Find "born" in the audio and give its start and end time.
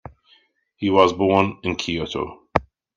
1.13-1.59